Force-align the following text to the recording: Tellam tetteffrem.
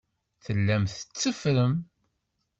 Tellam 0.43 0.83
tetteffrem. 0.87 1.75